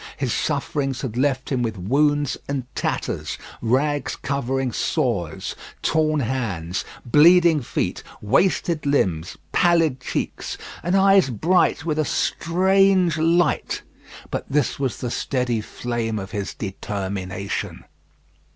His 0.17 0.33
sufferings 0.33 1.01
had 1.03 1.15
left 1.15 1.51
him 1.51 1.61
with 1.61 1.77
wounds 1.77 2.35
and 2.49 2.65
tatters, 2.73 3.37
rags 3.61 4.15
covering 4.15 4.71
sores, 4.71 5.55
torn 5.83 6.21
hands, 6.21 6.83
bleeding 7.05 7.61
feet, 7.61 8.01
wasted 8.19 8.87
limbs, 8.87 9.37
pallid 9.51 9.99
cheeks, 9.99 10.57
and 10.81 10.95
eyes 10.97 11.29
bright 11.29 11.85
with 11.85 11.99
a 11.99 12.05
strange 12.05 13.19
light; 13.19 13.83
but 14.31 14.43
this 14.51 14.79
was 14.79 14.97
the 14.97 15.11
steady 15.11 15.61
flame 15.61 16.17
of 16.17 16.31
his 16.31 16.55
determination. 16.55 17.83